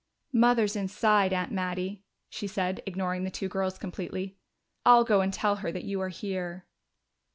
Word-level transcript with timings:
"Mother's 0.33 0.75
inside, 0.75 1.31
Aunt 1.31 1.51
Mattie," 1.51 2.01
she 2.27 2.47
said, 2.47 2.81
ignoring 2.87 3.23
the 3.23 3.29
two 3.29 3.47
girls 3.47 3.77
completely. 3.77 4.35
"I'll 4.83 5.03
go 5.03 5.21
and 5.21 5.31
tell 5.31 5.57
her 5.57 5.71
that 5.71 5.83
you 5.83 6.01
are 6.01 6.09
here." 6.09 6.65